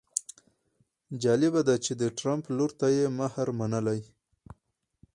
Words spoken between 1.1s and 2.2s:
جالبه ده چې د